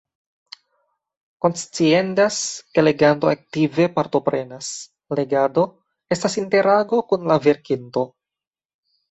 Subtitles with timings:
[1.45, 2.37] Konsciendas,
[2.77, 4.71] ke leganto aktive partoprenas:
[5.21, 5.67] legado
[6.17, 8.07] estas interago kun la verkinto.